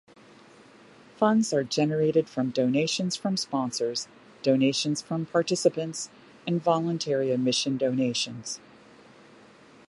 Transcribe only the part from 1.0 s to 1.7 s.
Funds are